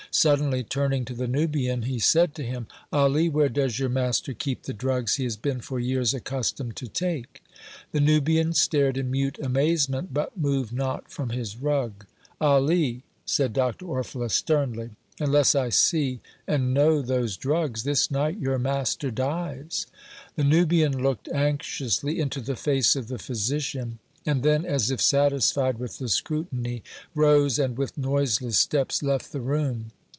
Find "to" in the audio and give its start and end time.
1.05-1.13, 2.35-2.43, 6.77-6.89